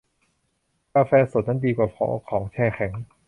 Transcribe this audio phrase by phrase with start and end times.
[0.93, 2.93] กาแฟสดนั้นดีกว่าพวกของแช่แข็ง